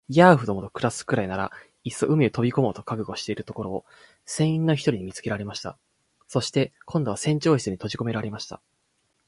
[0.09, 1.51] ヤーフどもと暮すくらいなら、
[1.83, 3.85] いっそ海へ飛び込もうと覚悟しているところを、
[4.25, 5.77] 船員の一人に見つけられました。
[6.27, 8.61] そして、今度は船長室にとじこめられました。